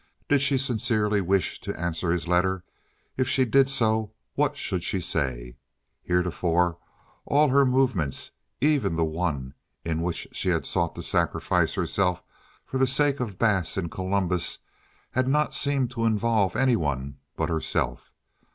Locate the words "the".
8.95-9.05, 12.79-12.87